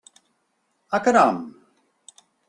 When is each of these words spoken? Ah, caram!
Ah, 0.97 1.01
caram! 1.03 1.37